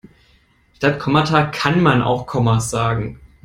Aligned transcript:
Statt 0.77 0.97
Kommata 0.97 1.43
kann 1.45 1.79
man 1.83 2.01
auch 2.01 2.25
Kommas 2.25 2.71
sagen. 2.71 3.19